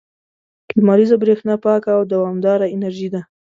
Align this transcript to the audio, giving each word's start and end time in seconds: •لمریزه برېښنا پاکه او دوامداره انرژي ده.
•لمریزه 0.75 1.15
برېښنا 1.23 1.55
پاکه 1.63 1.89
او 1.97 2.01
دوامداره 2.13 2.65
انرژي 2.75 3.07
ده. 3.13 3.21